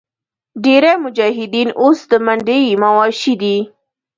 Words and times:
ډېری 0.63 0.93
مجاهدین 1.03 1.69
اوس 1.81 1.99
د 2.11 2.13
منډیي 2.25 2.69
مواشي 2.83 3.33
دي. 3.41 3.57